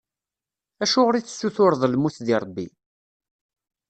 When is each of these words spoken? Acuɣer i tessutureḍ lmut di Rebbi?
Acuɣer 0.83 1.15
i 1.15 1.21
tessutureḍ 1.23 1.81
lmut 1.87 2.17
di 2.25 2.35
Rebbi? 2.41 2.67